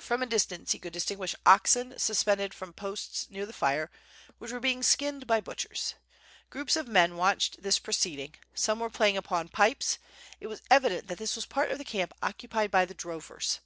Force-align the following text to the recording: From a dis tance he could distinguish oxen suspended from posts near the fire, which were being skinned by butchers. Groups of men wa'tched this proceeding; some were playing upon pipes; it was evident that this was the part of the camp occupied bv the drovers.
From 0.00 0.22
a 0.22 0.26
dis 0.26 0.46
tance 0.46 0.70
he 0.70 0.78
could 0.78 0.92
distinguish 0.92 1.34
oxen 1.44 1.98
suspended 1.98 2.54
from 2.54 2.72
posts 2.72 3.28
near 3.28 3.44
the 3.44 3.52
fire, 3.52 3.90
which 4.38 4.52
were 4.52 4.60
being 4.60 4.84
skinned 4.84 5.26
by 5.26 5.40
butchers. 5.40 5.96
Groups 6.48 6.76
of 6.76 6.86
men 6.86 7.16
wa'tched 7.16 7.60
this 7.60 7.80
proceeding; 7.80 8.34
some 8.54 8.78
were 8.78 8.88
playing 8.88 9.16
upon 9.16 9.48
pipes; 9.48 9.98
it 10.38 10.46
was 10.46 10.62
evident 10.70 11.08
that 11.08 11.18
this 11.18 11.34
was 11.34 11.44
the 11.46 11.52
part 11.54 11.72
of 11.72 11.78
the 11.78 11.84
camp 11.84 12.12
occupied 12.22 12.70
bv 12.70 12.86
the 12.86 12.94
drovers. 12.94 13.58